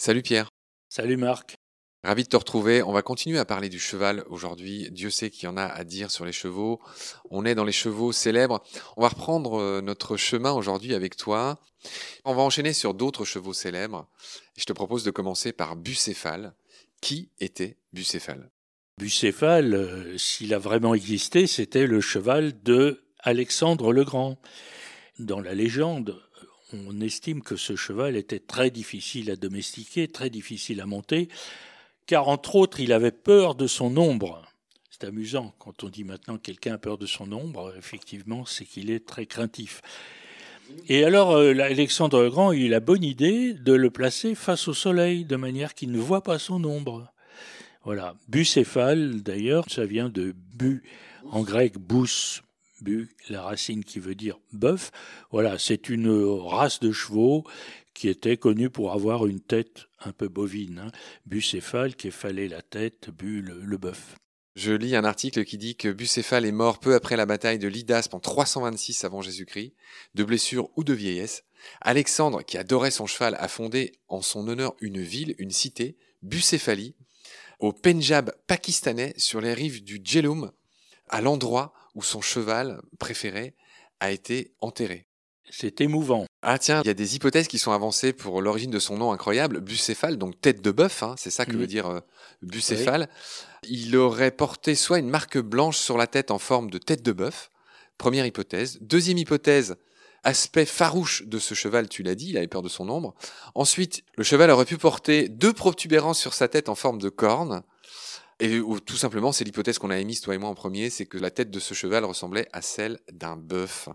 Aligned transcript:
Salut 0.00 0.22
Pierre. 0.22 0.48
Salut 0.88 1.18
Marc. 1.18 1.58
Ravi 2.04 2.22
de 2.22 2.28
te 2.28 2.36
retrouver. 2.38 2.82
On 2.82 2.90
va 2.90 3.02
continuer 3.02 3.38
à 3.38 3.44
parler 3.44 3.68
du 3.68 3.78
cheval 3.78 4.24
aujourd'hui. 4.30 4.88
Dieu 4.90 5.10
sait 5.10 5.28
qu'il 5.28 5.44
y 5.44 5.46
en 5.46 5.58
a 5.58 5.64
à 5.66 5.84
dire 5.84 6.10
sur 6.10 6.24
les 6.24 6.32
chevaux. 6.32 6.80
On 7.28 7.44
est 7.44 7.54
dans 7.54 7.66
les 7.66 7.70
chevaux 7.70 8.10
célèbres. 8.10 8.62
On 8.96 9.02
va 9.02 9.08
reprendre 9.08 9.60
euh, 9.60 9.82
notre 9.82 10.16
chemin 10.16 10.52
aujourd'hui 10.52 10.94
avec 10.94 11.18
toi. 11.18 11.60
On 12.24 12.32
va 12.32 12.40
enchaîner 12.40 12.72
sur 12.72 12.94
d'autres 12.94 13.26
chevaux 13.26 13.52
célèbres. 13.52 14.08
Je 14.56 14.64
te 14.64 14.72
propose 14.72 15.04
de 15.04 15.10
commencer 15.10 15.52
par 15.52 15.76
Bucéphale. 15.76 16.54
Qui 17.02 17.28
était 17.38 17.76
Bucéphale? 17.92 18.48
Bucéphale, 18.96 19.74
euh, 19.74 20.16
s'il 20.16 20.54
a 20.54 20.58
vraiment 20.58 20.94
existé, 20.94 21.46
c'était 21.46 21.86
le 21.86 22.00
cheval 22.00 22.62
de 22.62 23.04
Alexandre 23.18 23.92
le 23.92 24.04
Grand. 24.04 24.40
Dans 25.18 25.42
la 25.42 25.52
légende, 25.52 26.18
on 26.72 27.00
estime 27.00 27.42
que 27.42 27.56
ce 27.56 27.76
cheval 27.76 28.16
était 28.16 28.40
très 28.40 28.70
difficile 28.70 29.30
à 29.30 29.36
domestiquer, 29.36 30.08
très 30.08 30.30
difficile 30.30 30.80
à 30.80 30.86
monter, 30.86 31.28
car 32.06 32.28
entre 32.28 32.56
autres, 32.56 32.80
il 32.80 32.92
avait 32.92 33.12
peur 33.12 33.54
de 33.54 33.66
son 33.66 33.96
ombre. 33.96 34.42
C'est 34.90 35.06
amusant, 35.06 35.54
quand 35.58 35.84
on 35.84 35.88
dit 35.88 36.04
maintenant 36.04 36.36
que 36.36 36.42
quelqu'un 36.42 36.74
a 36.74 36.78
peur 36.78 36.98
de 36.98 37.06
son 37.06 37.32
ombre, 37.32 37.74
effectivement, 37.78 38.44
c'est 38.44 38.64
qu'il 38.64 38.90
est 38.90 39.06
très 39.06 39.26
craintif. 39.26 39.80
Et 40.88 41.04
alors, 41.04 41.32
euh, 41.32 41.52
Alexandre 41.58 42.22
le 42.22 42.30
Grand 42.30 42.50
a 42.50 42.54
eu 42.54 42.68
la 42.68 42.80
bonne 42.80 43.04
idée 43.04 43.54
de 43.54 43.72
le 43.72 43.90
placer 43.90 44.34
face 44.34 44.68
au 44.68 44.74
soleil, 44.74 45.24
de 45.24 45.36
manière 45.36 45.74
qu'il 45.74 45.90
ne 45.90 45.98
voit 45.98 46.22
pas 46.22 46.38
son 46.38 46.64
ombre. 46.64 47.12
Voilà. 47.84 48.14
Bucéphale, 48.28 49.22
d'ailleurs, 49.22 49.64
ça 49.68 49.84
vient 49.84 50.08
de 50.08 50.34
bu, 50.54 50.82
en 51.30 51.42
grec, 51.42 51.78
bous, 51.78 52.42
bu, 52.82 53.14
la 53.28 53.42
racine 53.42 53.84
qui 53.84 53.98
veut 53.98 54.14
dire 54.14 54.38
bœuf. 54.52 54.90
Voilà, 55.30 55.58
c'est 55.58 55.88
une 55.88 56.10
race 56.10 56.80
de 56.80 56.92
chevaux 56.92 57.44
qui 57.94 58.08
était 58.08 58.36
connue 58.36 58.70
pour 58.70 58.92
avoir 58.92 59.26
une 59.26 59.40
tête 59.40 59.86
un 60.00 60.12
peu 60.12 60.28
bovine. 60.28 60.78
Hein. 60.78 60.92
Bucéphale, 61.26 61.96
qui 61.96 62.10
fallait 62.10 62.48
la 62.48 62.62
tête, 62.62 63.10
bu, 63.10 63.42
le, 63.42 63.76
bœuf. 63.76 64.16
Je 64.56 64.72
lis 64.72 64.96
un 64.96 65.04
article 65.04 65.44
qui 65.44 65.58
dit 65.58 65.76
que 65.76 65.88
Bucéphale 65.88 66.46
est 66.46 66.52
mort 66.52 66.80
peu 66.80 66.94
après 66.94 67.16
la 67.16 67.26
bataille 67.26 67.58
de 67.58 67.68
Lydaspe 67.68 68.14
en 68.14 68.20
326 68.20 69.04
avant 69.04 69.22
Jésus-Christ, 69.22 69.74
de 70.14 70.24
blessure 70.24 70.70
ou 70.76 70.84
de 70.84 70.92
vieillesse. 70.92 71.44
Alexandre, 71.80 72.42
qui 72.42 72.58
adorait 72.58 72.90
son 72.90 73.06
cheval, 73.06 73.36
a 73.38 73.48
fondé 73.48 73.92
en 74.08 74.22
son 74.22 74.48
honneur 74.48 74.74
une 74.80 75.00
ville, 75.00 75.34
une 75.38 75.50
cité, 75.50 75.96
Bucéphalie, 76.22 76.94
au 77.58 77.72
Pendjab 77.72 78.32
pakistanais, 78.46 79.14
sur 79.18 79.40
les 79.40 79.54
rives 79.54 79.84
du 79.84 80.00
Jhelum, 80.02 80.50
à 81.08 81.20
l'endroit 81.20 81.74
où 81.94 82.02
son 82.02 82.20
cheval 82.20 82.80
préféré 82.98 83.54
a 84.00 84.10
été 84.10 84.54
enterré. 84.60 85.06
C'est 85.50 85.80
émouvant. 85.80 86.26
Ah 86.42 86.58
tiens, 86.58 86.80
il 86.84 86.86
y 86.86 86.90
a 86.90 86.94
des 86.94 87.16
hypothèses 87.16 87.48
qui 87.48 87.58
sont 87.58 87.72
avancées 87.72 88.12
pour 88.12 88.40
l'origine 88.40 88.70
de 88.70 88.78
son 88.78 88.96
nom 88.96 89.12
incroyable, 89.12 89.60
bucéphale, 89.60 90.16
donc 90.16 90.40
tête 90.40 90.62
de 90.62 90.70
bœuf, 90.70 91.02
hein, 91.02 91.14
c'est 91.18 91.30
ça 91.30 91.44
que 91.44 91.56
veut 91.56 91.66
dire 91.66 91.88
euh, 91.88 92.00
bucéphale. 92.40 93.08
Il 93.68 93.96
aurait 93.96 94.30
porté 94.30 94.74
soit 94.74 95.00
une 95.00 95.10
marque 95.10 95.38
blanche 95.38 95.76
sur 95.76 95.98
la 95.98 96.06
tête 96.06 96.30
en 96.30 96.38
forme 96.38 96.70
de 96.70 96.78
tête 96.78 97.02
de 97.02 97.12
bœuf, 97.12 97.50
première 97.98 98.24
hypothèse. 98.26 98.78
Deuxième 98.80 99.18
hypothèse, 99.18 99.76
aspect 100.22 100.66
farouche 100.66 101.24
de 101.26 101.38
ce 101.38 101.54
cheval, 101.54 101.88
tu 101.88 102.02
l'as 102.02 102.14
dit, 102.14 102.30
il 102.30 102.36
avait 102.36 102.46
peur 102.46 102.62
de 102.62 102.68
son 102.68 102.88
ombre. 102.88 103.14
Ensuite, 103.54 104.04
le 104.16 104.24
cheval 104.24 104.50
aurait 104.50 104.64
pu 104.64 104.78
porter 104.78 105.28
deux 105.28 105.52
protubérances 105.52 106.18
sur 106.18 106.34
sa 106.34 106.48
tête 106.48 106.68
en 106.68 106.74
forme 106.74 106.98
de 106.98 107.08
corne. 107.08 107.62
Et 108.40 108.60
tout 108.86 108.96
simplement, 108.96 109.32
c'est 109.32 109.44
l'hypothèse 109.44 109.78
qu'on 109.78 109.90
a 109.90 109.98
émise, 109.98 110.22
toi 110.22 110.34
et 110.34 110.38
moi, 110.38 110.48
en 110.48 110.54
premier, 110.54 110.88
c'est 110.88 111.04
que 111.04 111.18
la 111.18 111.30
tête 111.30 111.50
de 111.50 111.60
ce 111.60 111.74
cheval 111.74 112.04
ressemblait 112.04 112.48
à 112.52 112.62
celle 112.62 112.98
d'un 113.12 113.36
bœuf. 113.36 113.90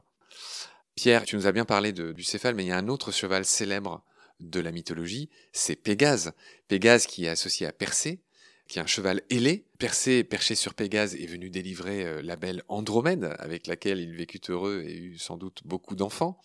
Pierre, 0.94 1.26
tu 1.26 1.36
nous 1.36 1.48
as 1.48 1.52
bien 1.52 1.66
parlé 1.66 1.92
du 1.92 2.24
céphale, 2.24 2.54
mais 2.54 2.64
il 2.64 2.68
y 2.68 2.72
a 2.72 2.78
un 2.78 2.88
autre 2.88 3.12
cheval 3.12 3.44
célèbre 3.44 4.04
de 4.40 4.60
la 4.60 4.72
mythologie, 4.72 5.30
c'est 5.52 5.76
Pégase. 5.76 6.34
Pégase 6.68 7.08
qui 7.08 7.26
est 7.26 7.30
associé 7.30 7.66
à 7.66 7.72
Persée, 7.72 8.22
qui 8.68 8.80
est 8.80 8.82
un 8.82 8.88
cheval 8.88 9.22
ailé. 9.30 9.66
Persée, 9.80 10.24
perché 10.24 10.56
sur 10.56 10.74
Pégase, 10.74 11.16
est 11.16 11.26
venu 11.26 11.50
délivrer 11.50 12.06
euh, 12.06 12.22
la 12.22 12.36
belle 12.36 12.64
Andromède, 12.68 13.36
avec 13.40 13.68
laquelle 13.68 14.00
il 14.00 14.16
vécut 14.16 14.42
heureux 14.50 14.84
et 14.86 14.96
eut 14.96 15.18
sans 15.18 15.38
doute 15.38 15.62
beaucoup 15.66 15.96
d'enfants. 15.96 16.40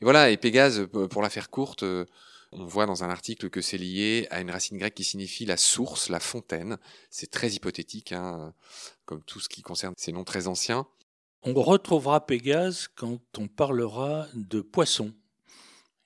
Et 0.00 0.04
voilà, 0.04 0.30
et 0.30 0.36
Pégase, 0.36 0.86
pour 1.10 1.22
la 1.22 1.30
faire 1.30 1.50
courte, 1.50 1.82
euh, 1.82 2.06
on 2.52 2.64
voit 2.64 2.86
dans 2.86 3.04
un 3.04 3.10
article 3.10 3.48
que 3.48 3.60
c'est 3.60 3.78
lié 3.78 4.26
à 4.30 4.40
une 4.40 4.50
racine 4.50 4.78
grecque 4.78 4.94
qui 4.94 5.04
signifie 5.04 5.46
la 5.46 5.56
source, 5.56 6.08
la 6.08 6.20
fontaine. 6.20 6.78
C'est 7.10 7.30
très 7.30 7.50
hypothétique, 7.50 8.12
hein, 8.12 8.54
comme 9.04 9.22
tout 9.22 9.40
ce 9.40 9.48
qui 9.48 9.62
concerne 9.62 9.94
ces 9.96 10.12
noms 10.12 10.24
très 10.24 10.48
anciens. 10.48 10.86
On 11.42 11.54
retrouvera 11.54 12.26
Pégase 12.26 12.88
quand 12.94 13.20
on 13.38 13.48
parlera 13.48 14.26
de 14.34 14.60
poissons. 14.60 15.12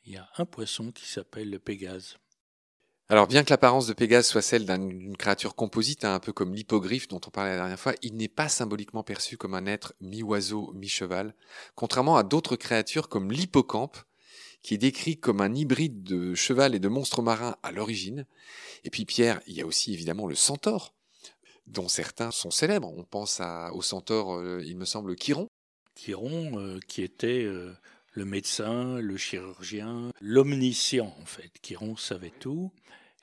Il 0.04 0.12
y 0.12 0.16
a 0.16 0.28
un 0.37 0.44
poisson 0.44 0.93
qui 0.93 1.09
s'appelle 1.09 1.50
le 1.50 1.59
Pégase. 1.59 2.16
Alors 3.09 3.27
bien 3.27 3.43
que 3.44 3.50
l'apparence 3.50 3.87
de 3.87 3.93
Pégase 3.93 4.27
soit 4.27 4.43
celle 4.43 4.65
d'une 4.65 5.16
créature 5.16 5.54
composite, 5.54 6.04
hein, 6.04 6.15
un 6.15 6.21
peu 6.21 6.33
comme 6.33 6.54
l'hippogriffe 6.54 7.09
dont 7.09 7.21
on 7.27 7.31
parlait 7.31 7.50
la 7.50 7.56
dernière 7.56 7.81
fois, 7.81 7.94
il 8.03 8.16
n'est 8.16 8.28
pas 8.28 8.49
symboliquement 8.49 9.03
perçu 9.03 9.37
comme 9.37 9.54
un 9.54 9.66
être 9.66 9.94
mi-oiseau, 10.00 10.72
mi-cheval, 10.75 11.34
contrairement 11.75 12.16
à 12.16 12.22
d'autres 12.22 12.56
créatures 12.56 13.09
comme 13.09 13.31
l'hippocampe, 13.31 13.99
qui 14.64 14.75
est 14.75 14.78
décrit 14.78 15.19
comme 15.19 15.42
un 15.42 15.54
hybride 15.54 16.02
de 16.02 16.34
cheval 16.34 16.75
et 16.75 16.78
de 16.80 16.88
monstre 16.88 17.20
marin 17.20 17.56
à 17.62 17.70
l'origine. 17.70 18.26
Et 18.82 18.91
puis 18.91 19.04
Pierre, 19.04 19.41
il 19.47 19.54
y 19.54 19.60
a 19.60 19.66
aussi 19.66 19.92
évidemment 19.92 20.26
le 20.26 20.34
centaure, 20.34 20.94
dont 21.66 21.86
certains 21.86 22.30
sont 22.30 22.50
célèbres. 22.50 22.91
On 22.97 23.04
pense 23.04 23.42
au 23.72 23.82
centaure, 23.82 24.34
euh, 24.34 24.62
il 24.64 24.78
me 24.78 24.86
semble, 24.86 25.16
Chiron. 25.16 25.48
Chiron, 25.94 26.58
euh, 26.58 26.80
qui 26.88 27.03
était 27.03 27.44
euh, 27.44 27.74
le 28.12 28.24
médecin, 28.24 28.98
le 29.00 29.19
chirurgien, 29.19 30.10
l'omniscient 30.22 31.14
en 31.20 31.26
fait. 31.26 31.53
Chiron 31.60 31.97
savait 31.97 32.32
tout. 32.41 32.72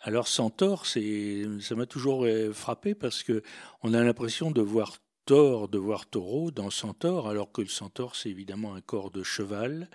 Alors 0.01 0.27
centaure, 0.27 0.85
c'est, 0.85 1.43
ça 1.59 1.73
m'a 1.73 1.87
toujours 1.87 2.27
frappé 2.53 2.95
parce 2.95 3.23
que 3.23 3.43
on 3.81 3.93
a 3.93 4.03
l'impression 4.03 4.51
de 4.51 4.61
voir 4.61 4.97
Thor, 5.25 5.69
de 5.69 5.77
voir 5.77 6.07
taureau 6.07 6.49
dans 6.49 6.71
centaure, 6.71 7.27
alors 7.27 7.51
que 7.51 7.61
le 7.61 7.67
centaure, 7.67 8.15
c'est 8.15 8.29
évidemment 8.29 8.73
un 8.73 8.81
corps 8.81 9.11
de 9.11 9.21
cheval. 9.21 9.87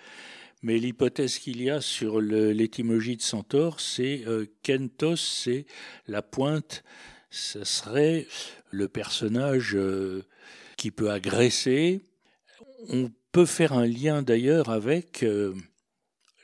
Mais 0.66 0.80
l'hypothèse 0.80 1.38
qu'il 1.38 1.62
y 1.62 1.70
a 1.70 1.80
sur 1.80 2.20
l'étymologie 2.20 3.16
de 3.16 3.22
centaure, 3.22 3.78
c'est 3.78 4.24
euh, 4.26 4.46
kentos, 4.64 5.14
c'est 5.14 5.64
la 6.08 6.22
pointe. 6.22 6.82
Ce 7.30 7.62
serait 7.62 8.26
le 8.72 8.88
personnage 8.88 9.76
euh, 9.76 10.24
qui 10.76 10.90
peut 10.90 11.12
agresser. 11.12 12.00
On 12.88 13.12
peut 13.30 13.46
faire 13.46 13.74
un 13.74 13.86
lien 13.86 14.22
d'ailleurs 14.22 14.68
avec 14.68 15.22
euh, 15.22 15.54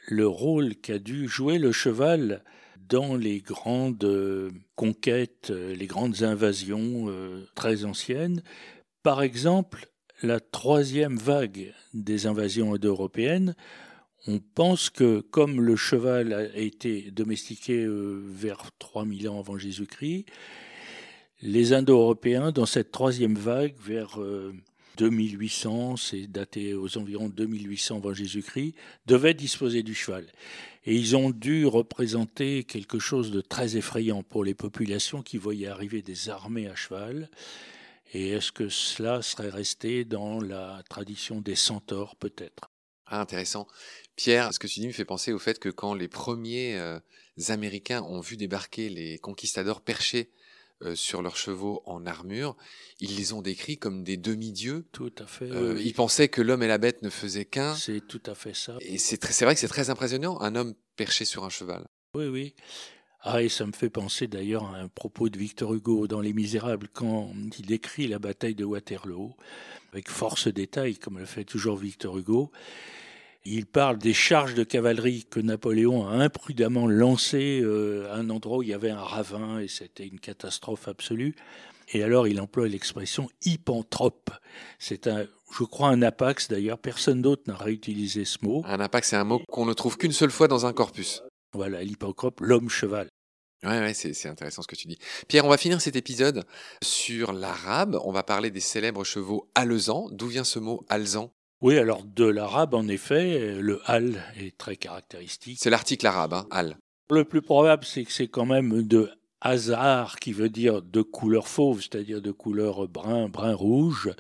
le 0.07 0.29
rôle 0.29 0.77
qu'a 0.77 1.01
dû 1.01 1.27
jouer 1.27 1.59
le 1.59 1.73
cheval 1.73 2.45
dans 2.79 3.17
les 3.17 3.41
grandes 3.41 4.53
conquêtes, 4.77 5.51
les 5.51 5.87
grandes 5.89 6.23
invasions 6.23 7.09
très 7.57 7.85
anciennes. 7.85 8.45
Par 9.03 9.23
exemple, 9.23 9.89
la 10.23 10.39
troisième 10.39 11.17
vague 11.17 11.75
des 11.93 12.27
invasions 12.27 12.75
indo-européennes, 12.75 13.57
on 14.27 14.39
pense 14.39 14.91
que 14.91 15.21
comme 15.21 15.61
le 15.61 15.77
cheval 15.77 16.33
a 16.33 16.57
été 16.57 17.11
domestiqué 17.11 17.85
euh, 17.85 18.23
vers 18.27 18.71
3000 18.79 19.29
ans 19.29 19.41
avant 19.41 19.59
Jésus-Christ, 19.59 20.27
les 21.43 21.73
Indo-Européens, 21.73 22.53
dans 22.53 22.67
cette 22.67 22.93
troisième 22.93 23.35
vague, 23.35 23.75
vers 23.85 24.21
2800, 24.97 25.93
euh, 25.93 25.97
c'est 25.97 26.27
daté 26.29 26.75
aux 26.75 26.99
environs 26.99 27.29
2800 27.29 27.97
avant 27.97 28.15
Jésus-Christ, 28.15 28.77
devaient 29.07 29.35
disposer 29.35 29.83
du 29.83 29.95
cheval. 29.95 30.27
Et 30.85 30.95
ils 30.95 31.17
ont 31.17 31.31
dû 31.31 31.67
représenter 31.67 32.63
quelque 32.63 33.01
chose 33.01 33.33
de 33.33 33.41
très 33.41 33.77
effrayant 33.77 34.23
pour 34.23 34.45
les 34.45 34.55
populations 34.55 35.23
qui 35.23 35.37
voyaient 35.37 35.67
arriver 35.67 36.01
des 36.01 36.29
armées 36.29 36.69
à 36.69 36.77
cheval. 36.77 37.29
Et 38.15 38.29
est-ce 38.29 38.53
que 38.53 38.69
cela 38.69 39.21
serait 39.23 39.51
resté 39.51 40.05
dans 40.05 40.41
la 40.41 40.83
tradition 40.89 41.41
des 41.41 41.57
centaures 41.57 42.15
peut-être? 42.15 42.72
Ah, 43.13 43.21
intéressant. 43.21 43.69
Pierre, 44.17 44.55
ce 44.55 44.59
que 44.59 44.67
tu 44.67 44.81
dis 44.81 44.87
me 44.87 44.93
fait 44.93 45.05
penser 45.05 45.35
au 45.35 45.39
fait 45.39 45.59
que 45.59 45.69
quand 45.69 45.93
les 45.93 46.09
premiers 46.09 46.79
euh, 46.79 46.99
Américains 47.49 48.03
ont 48.03 48.21
vu 48.21 48.39
débarquer 48.39 48.89
les 48.89 49.19
conquistadors 49.19 49.83
perchés 49.83 50.31
euh, 50.81 50.95
sur 50.95 51.21
leurs 51.21 51.37
chevaux 51.37 51.83
en 51.85 52.07
armure, 52.07 52.57
ils 53.01 53.15
les 53.15 53.35
ont 53.35 53.43
décrits 53.43 53.77
comme 53.77 54.03
des 54.03 54.17
demi-dieux. 54.17 54.87
Tout 54.93 55.13
à 55.19 55.27
fait. 55.27 55.51
Euh, 55.51 55.79
ils 55.79 55.93
pensaient 55.93 56.29
que 56.29 56.41
l'homme 56.41 56.63
et 56.63 56.69
la 56.69 56.79
bête 56.79 57.03
ne 57.03 57.11
faisaient 57.11 57.45
qu'un. 57.45 57.75
C'est 57.75 58.01
tout 58.01 58.23
à 58.25 58.35
fait 58.35 58.55
ça. 58.55 58.79
Et 58.81 58.97
c'est 58.97 59.45
vrai 59.45 59.55
que 59.55 59.61
c'est 59.61 59.69
très 59.69 59.91
impressionnant, 59.91 60.41
un 60.41 60.57
homme 60.57 60.73
perché 60.97 61.27
sur 61.27 61.45
un 61.45 61.51
cheval. 61.51 61.87
Oui, 62.15 62.29
oui. 62.29 62.55
Ah, 63.21 63.43
et 63.43 63.51
ça 63.51 63.67
me 63.67 63.73
fait 63.73 63.91
penser 63.91 64.27
d'ailleurs 64.27 64.65
à 64.65 64.79
un 64.79 64.89
propos 64.89 65.29
de 65.29 65.39
Victor 65.39 65.75
Hugo 65.75 66.09
dans 66.09 66.23
Les 66.23 66.33
Misérables, 66.33 66.89
quand 66.89 67.31
il 67.59 67.67
décrit 67.67 68.09
la 68.09 68.19
bataille 68.19 68.55
de 68.55 68.65
Waterloo, 68.65 69.37
avec 69.93 70.09
force 70.09 70.49
détail, 70.49 70.97
comme 70.97 71.19
le 71.19 71.27
fait 71.27 71.45
toujours 71.45 71.77
Victor 71.77 72.17
Hugo. 72.17 72.51
Il 73.45 73.67
parle 73.67 73.99
des 73.99 74.15
charges 74.15 74.55
de 74.55 74.63
cavalerie 74.63 75.27
que 75.29 75.41
Napoléon 75.41 76.07
a 76.07 76.13
imprudemment 76.13 76.87
lancées 76.87 77.61
euh, 77.63 78.13
à 78.13 78.19
un 78.19 78.31
endroit 78.31 78.59
où 78.59 78.63
il 78.63 78.69
y 78.69 78.75
avait 78.75 78.91
un 78.91 79.03
ravin 79.03 79.59
et 79.59 79.67
c'était 79.67 80.07
une 80.07 80.21
catastrophe 80.21 80.87
absolue. 80.87 81.35
Et 81.93 82.05
alors 82.05 82.29
il 82.29 82.41
emploie 82.41 82.69
l'expression 82.69 83.29
hypanthrope. 83.45 84.31
C'est 84.79 85.09
un, 85.09 85.27
je 85.59 85.65
crois, 85.65 85.89
un 85.89 86.03
apax 86.03 86.49
d'ailleurs. 86.49 86.79
Personne 86.79 87.21
d'autre 87.21 87.43
n'a 87.49 87.57
réutilisé 87.57 88.25
ce 88.25 88.39
mot. 88.43 88.63
Un 88.65 88.79
apax, 88.79 89.09
c'est 89.09 89.17
un 89.17 89.25
mot 89.25 89.41
qu'on 89.51 89.67
ne 89.67 89.73
trouve 89.73 89.99
qu'une 89.99 90.13
seule 90.13 90.31
fois 90.31 90.47
dans 90.47 90.65
un 90.65 90.73
corpus. 90.73 91.23
Voilà, 91.53 91.83
l'hypanthrope, 91.83 92.41
l'homme 92.41 92.69
cheval. 92.69 93.09
Ouais, 93.65 93.79
ouais 93.81 93.95
c'est 93.95 94.29
intéressant 94.29 94.63
ce 94.63 94.69
que 94.69 94.77
tu 94.77 94.87
dis. 94.87 94.99
Pierre, 95.27 95.45
on 95.45 95.49
va 95.49 95.59
finir 95.59 95.81
cet 95.81 95.97
épisode 95.97 96.45
sur 96.83 97.33
l'arabe. 97.33 97.99
On 98.05 98.13
va 98.13 98.23
parler 98.23 98.51
des 98.51 98.61
célèbres 98.61 99.05
chevaux 99.05 99.51
alezans. 99.57 100.09
D'où 100.13 100.29
vient 100.29 100.45
ce 100.45 100.61
mot 100.61 100.85
alezan? 100.89 101.33
Oui, 101.63 101.79
alors 101.79 102.03
de 102.03 102.25
l'arabe, 102.25 102.75
en 102.75 102.89
effet, 102.89 103.55
le 103.61 103.81
al 103.87 104.21
est 104.37 104.59
très 104.59 104.75
caractéristique. 104.75 105.59
C'est 105.61 105.71
l'article 105.71 106.09
arabe, 106.09 106.35
hein, 106.35 106.47
al. 106.51 106.77
Le 107.09 107.25
plus 107.25 107.41
probable, 107.41 107.85
c'est 107.85 108.03
que 108.05 108.11
c'est 108.11 108.27
quand 108.27 108.47
même 108.47 108.83
de 108.83 109.11
hasard, 109.41 110.19
qui 110.19 110.33
veut 110.33 110.49
dire 110.49 110.83
de 110.83 111.03
couleur 111.03 111.47
fauve, 111.47 111.81
c'est-à-dire 111.81 112.21
de 112.21 112.33
couleur 112.33 112.89
brun, 112.89 113.29
brun-rouge. 113.29 114.11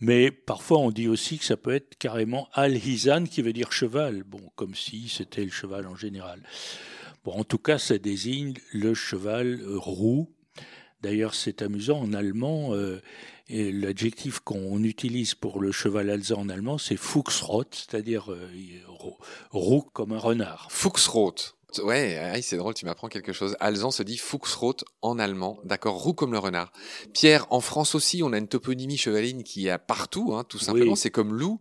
Mais 0.00 0.32
parfois, 0.32 0.78
on 0.78 0.90
dit 0.90 1.06
aussi 1.06 1.38
que 1.38 1.44
ça 1.44 1.56
peut 1.56 1.72
être 1.72 1.96
carrément 1.98 2.48
al-hizan, 2.52 3.26
qui 3.26 3.42
veut 3.42 3.52
dire 3.52 3.70
cheval. 3.70 4.24
Bon, 4.24 4.50
comme 4.56 4.74
si 4.74 5.08
c'était 5.08 5.44
le 5.44 5.52
cheval 5.52 5.86
en 5.86 5.94
général. 5.94 6.42
Bon, 7.24 7.30
en 7.32 7.44
tout 7.44 7.58
cas, 7.58 7.78
ça 7.78 7.96
désigne 7.96 8.54
le 8.72 8.92
cheval 8.92 9.60
roux. 9.64 10.32
D'ailleurs, 11.02 11.34
c'est 11.34 11.62
amusant, 11.62 12.00
en 12.00 12.12
allemand, 12.12 12.74
euh, 12.74 13.00
l'adjectif 13.48 14.40
qu'on 14.40 14.82
utilise 14.82 15.34
pour 15.34 15.60
le 15.60 15.72
cheval 15.72 16.10
alzan 16.10 16.40
en 16.40 16.48
allemand, 16.48 16.78
c'est 16.78 16.96
Fuchsrot, 16.96 17.64
c'est-à-dire 17.70 18.32
euh, 18.32 18.48
roux 19.50 19.82
comme 19.92 20.12
un 20.12 20.18
renard. 20.18 20.68
Fuchsrot. 20.70 21.55
Ouais, 21.84 22.40
c'est 22.42 22.56
drôle, 22.56 22.74
tu 22.74 22.84
m'apprends 22.84 23.08
quelque 23.08 23.32
chose. 23.32 23.56
Alzan 23.60 23.90
se 23.90 24.02
dit 24.02 24.16
Fuchsrot 24.16 24.76
en 25.02 25.18
allemand, 25.18 25.58
d'accord, 25.64 25.96
roux 25.96 26.14
comme 26.14 26.32
le 26.32 26.38
renard. 26.38 26.72
Pierre, 27.12 27.46
en 27.50 27.60
France 27.60 27.94
aussi, 27.94 28.22
on 28.22 28.32
a 28.32 28.38
une 28.38 28.48
toponymie 28.48 28.96
chevaline 28.96 29.42
qui 29.42 29.68
est 29.68 29.78
partout, 29.78 30.34
hein, 30.34 30.44
tout 30.44 30.58
simplement, 30.58 30.96
c'est 30.96 31.10
comme 31.10 31.32
loup. 31.32 31.60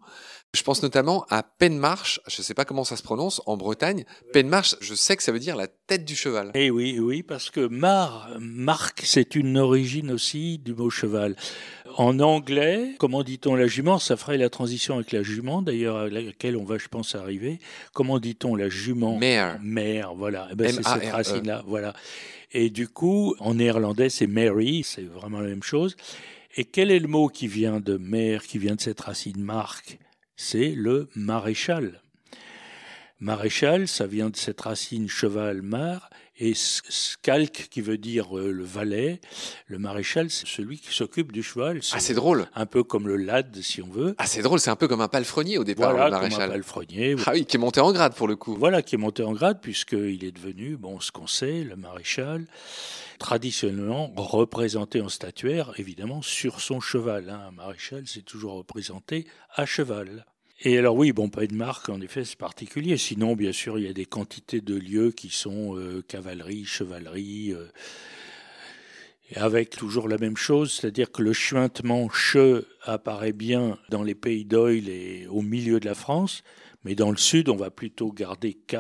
Je 0.54 0.64
pense 0.64 0.82
notamment 0.82 1.26
à 1.30 1.44
Penmarche, 1.44 2.22
je 2.28 2.40
ne 2.40 2.44
sais 2.44 2.54
pas 2.54 2.64
comment 2.64 2.86
ça 2.86 2.96
se 2.96 3.04
prononce, 3.04 3.42
en 3.46 3.58
Bretagne. 3.58 4.06
Penmarche, 4.32 4.78
je 4.80 4.96
sais 4.96 5.18
que 5.18 5.24
ça 5.24 5.34
veut 5.34 5.40
dire 5.40 5.58
la 5.58 5.68
tête 5.68 6.06
du 6.06 6.16
cheval. 6.16 6.52
Eh 6.54 6.72
oui, 6.72 6.98
oui, 6.98 7.24
parce 7.24 7.50
que 7.50 7.68
mar, 7.68 8.30
marque, 8.40 9.02
c'est 9.04 9.36
une 9.36 9.58
origine 9.58 10.12
aussi 10.12 10.58
du 10.58 10.74
mot 10.74 10.90
cheval. 10.90 11.36
En 11.98 12.20
anglais, 12.20 12.96
comment 13.00 13.24
dit-on 13.24 13.56
la 13.56 13.68
jument? 13.68 14.00
Ça 14.00 14.18
ferait 14.18 14.38
la 14.38 14.50
transition 14.50 14.96
avec 14.96 15.12
la 15.12 15.24
jument, 15.24 15.62
d'ailleurs, 15.62 15.96
à 15.96 16.10
laquelle 16.10 16.58
on 16.58 16.66
va, 16.66 16.78
je 16.78 16.88
pense, 16.88 17.16
arriver. 17.16 17.60
Comment 17.94 18.20
dit-on 18.20 18.56
la 18.56 18.70
jument? 18.70 19.18
Mère. 19.18 19.58
Mère, 19.62 20.14
voilà. 20.14 20.50
Eh 20.52 20.56
ben, 20.56 20.72
c'est 20.72 20.84
cette 20.84 21.12
racine-là, 21.12 21.64
voilà. 21.66 21.94
Et 22.52 22.70
du 22.70 22.88
coup, 22.88 23.36
en 23.40 23.56
néerlandais, 23.56 24.10
c'est 24.10 24.28
Mary, 24.28 24.84
c'est 24.84 25.04
vraiment 25.04 25.40
la 25.40 25.48
même 25.48 25.64
chose. 25.64 25.96
Et 26.58 26.66
quel 26.66 26.92
est 26.92 27.00
le 27.00 27.08
mot 27.08 27.28
qui 27.30 27.48
vient 27.48 27.80
de 27.80 27.98
mère, 27.98 28.44
qui 28.44 28.58
vient 28.58 28.76
de 28.76 28.82
cette 28.82 29.02
racine 29.02 29.42
marque 29.42 29.98
c'est 30.36 30.74
le 30.76 31.10
maréchal. 31.16 32.02
Maréchal, 33.20 33.88
ça 33.88 34.08
vient 34.08 34.30
de 34.30 34.36
cette 34.36 34.60
racine 34.60 35.08
cheval-mar, 35.08 36.10
et 36.38 36.54
scalc, 36.54 37.68
qui 37.72 37.80
veut 37.80 37.98
dire 37.98 38.38
euh, 38.38 38.52
le 38.52 38.64
valet. 38.66 39.22
Le 39.68 39.80
maréchal, 39.80 40.30
c'est 40.30 40.48
celui 40.48 40.80
qui 40.80 40.94
s'occupe 40.94 41.32
du 41.32 41.42
cheval. 41.42 41.80
Ah, 41.94 42.00
c'est 42.00 42.14
drôle. 42.14 42.48
Un 42.56 42.66
peu 42.66 42.84
comme 42.84 43.08
le 43.08 43.16
lad, 43.16 43.56
si 43.62 43.82
on 43.82 43.88
veut. 43.88 44.16
Ah, 44.18 44.26
c'est 44.26 44.42
drôle, 44.42 44.60
c'est 44.60 44.70
un 44.70 44.76
peu 44.76 44.90
comme 44.90 45.00
un 45.00 45.08
palefrenier 45.08 45.58
au 45.58 45.64
départ, 45.64 45.92
voilà, 45.92 46.08
le 46.08 46.12
maréchal. 46.12 46.40
Comme 46.40 46.50
un 46.50 46.52
palefrenier. 46.52 47.16
Ah 47.26 47.32
oui, 47.34 47.46
qui 47.46 47.56
est 47.56 47.60
monté 47.60 47.80
en 47.80 47.94
grade 47.94 48.16
pour 48.16 48.28
le 48.28 48.36
coup. 48.36 48.56
Voilà, 48.56 48.82
qui 48.82 48.96
est 48.96 48.98
monté 48.98 49.24
en 49.24 49.32
grade, 49.32 49.62
puisqu'il 49.62 50.26
est 50.26 50.34
devenu, 50.34 50.76
bon, 50.76 51.00
ce 51.00 51.14
qu'on 51.14 51.28
sait, 51.28 51.64
le 51.64 51.78
maréchal 51.78 52.46
traditionnellement 53.18 54.12
représenté 54.18 55.00
en 55.00 55.08
statuaire, 55.08 55.72
évidemment, 55.78 56.22
sur 56.22 56.60
son 56.60 56.82
cheval. 56.82 57.30
Hein. 57.30 57.44
Un 57.48 57.52
maréchal, 57.52 58.04
c'est 58.08 58.24
toujours 58.24 58.56
représenté 58.56 59.26
à 59.56 59.66
cheval. 59.66 60.26
Et 60.62 60.78
alors 60.78 60.96
oui, 60.96 61.12
bon, 61.12 61.30
pas 61.30 61.44
une 61.44 61.58
marque, 61.58 61.90
en 61.90 62.00
effet, 62.00 62.24
c'est 62.24 62.38
particulier. 62.38 62.98
Sinon, 62.98 63.36
bien 63.36 63.52
sûr, 63.52 63.78
il 63.78 63.86
y 63.86 63.90
a 63.90 63.94
des 63.94 64.06
quantités 64.06 64.62
de 64.62 64.76
lieux 64.76 65.12
qui 65.12 65.30
sont 65.30 65.78
euh, 65.78 66.02
cavalerie, 66.08 66.64
chevalerie, 66.64 67.52
euh, 67.54 67.66
avec 69.36 69.72
toujours 69.72 70.08
la 70.08 70.18
même 70.18 70.38
chose, 70.38 70.72
c'est-à-dire 70.72 71.12
que 71.12 71.22
le 71.22 71.34
chuintement 71.34 72.08
che 72.10 72.66
apparaît 72.84 73.34
bien 73.34 73.78
dans 73.90 74.04
les 74.04 74.16
pays 74.16 74.46
d'Oil 74.46 74.88
et 74.88 75.28
au 75.28 75.42
milieu 75.42 75.80
de 75.80 75.86
la 75.86 75.96
France, 75.96 76.44
mais 76.84 76.96
dans 76.96 77.12
le 77.12 77.18
sud, 77.18 77.50
on 77.50 77.56
va 77.56 77.72
plutôt 77.72 78.12
garder 78.12 78.54
K 78.54 78.78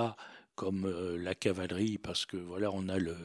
comme 0.55 0.85
euh, 0.85 1.17
la 1.17 1.35
cavalerie, 1.35 1.97
parce 1.97 2.25
que 2.25 2.37
voilà, 2.37 2.71
on 2.71 2.87
a 2.89 2.97
le 2.97 3.15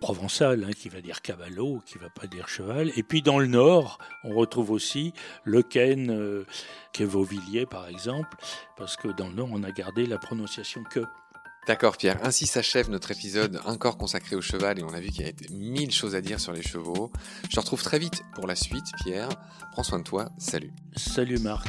provençal 0.00 0.64
hein, 0.64 0.72
qui 0.72 0.88
va 0.88 1.00
dire 1.00 1.20
cavallo, 1.20 1.82
qui 1.84 1.98
va 1.98 2.08
pas 2.08 2.26
dire 2.26 2.48
cheval. 2.48 2.90
Et 2.96 3.02
puis 3.02 3.22
dans 3.22 3.38
le 3.38 3.46
nord, 3.46 3.98
on 4.24 4.34
retrouve 4.34 4.70
aussi 4.70 5.12
le 5.44 5.62
ken, 5.62 6.10
euh, 6.10 6.44
par 7.70 7.88
exemple, 7.88 8.36
parce 8.76 8.96
que 8.96 9.08
dans 9.08 9.28
le 9.28 9.34
nord, 9.34 9.48
on 9.52 9.62
a 9.62 9.70
gardé 9.70 10.06
la 10.06 10.18
prononciation 10.18 10.82
que. 10.84 11.00
D'accord 11.66 11.96
Pierre, 11.98 12.18
ainsi 12.22 12.46
s'achève 12.46 12.88
notre 12.88 13.10
épisode 13.10 13.60
encore 13.66 13.98
consacré 13.98 14.34
au 14.34 14.40
cheval 14.40 14.78
et 14.78 14.82
on 14.82 14.94
a 14.94 15.00
vu 15.00 15.10
qu'il 15.10 15.26
y 15.26 15.28
a 15.28 15.32
mille 15.50 15.92
choses 15.92 16.14
à 16.14 16.22
dire 16.22 16.40
sur 16.40 16.52
les 16.52 16.62
chevaux. 16.62 17.12
Je 17.50 17.54
te 17.54 17.60
retrouve 17.60 17.82
très 17.82 17.98
vite 17.98 18.22
pour 18.34 18.46
la 18.46 18.56
suite 18.56 18.86
Pierre. 19.04 19.28
Prends 19.72 19.82
soin 19.82 19.98
de 19.98 20.04
toi, 20.04 20.30
salut. 20.38 20.72
Salut 20.96 21.38
Marc. 21.38 21.68